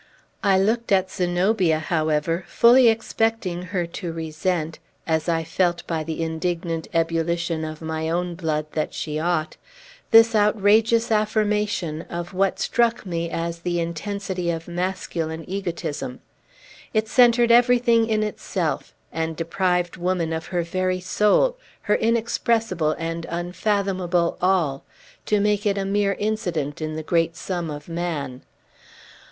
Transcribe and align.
I 0.43 0.57
looked 0.57 0.91
at 0.91 1.11
Zenobia, 1.11 1.77
however, 1.77 2.43
fully 2.47 2.87
expecting 2.87 3.61
her 3.61 3.85
to 4.01 4.11
resent 4.11 4.79
as 5.05 5.29
I 5.29 5.43
felt, 5.43 5.85
by 5.85 6.03
the 6.03 6.23
indignant 6.23 6.87
ebullition 6.91 7.63
of 7.63 7.83
my 7.83 8.09
own 8.09 8.33
blood, 8.33 8.65
that 8.71 8.95
she 8.95 9.19
ought 9.19 9.57
this 10.09 10.33
outrageous 10.33 11.11
affirmation 11.11 12.01
of 12.09 12.33
what 12.33 12.59
struck 12.59 13.05
me 13.05 13.29
as 13.29 13.59
the 13.59 13.79
intensity 13.79 14.49
of 14.49 14.67
masculine 14.67 15.47
egotism. 15.47 16.19
It 16.95 17.07
centred 17.07 17.51
everything 17.51 18.09
in 18.09 18.23
itself, 18.23 18.95
and 19.13 19.35
deprived 19.35 19.97
woman 19.97 20.33
of 20.33 20.47
her 20.47 20.63
very 20.63 20.99
soul, 20.99 21.59
her 21.83 21.95
inexpressible 21.95 22.95
and 22.97 23.27
unfathomable 23.29 24.39
all, 24.41 24.83
to 25.27 25.39
make 25.39 25.67
it 25.67 25.77
a 25.77 25.85
mere 25.85 26.13
incident 26.17 26.81
in 26.81 26.95
the 26.95 27.03
great 27.03 27.35
sum 27.35 27.69
of 27.69 27.87
man. 27.87 28.41